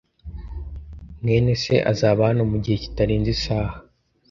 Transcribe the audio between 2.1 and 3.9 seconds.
hano mugihe kitarenze isaha.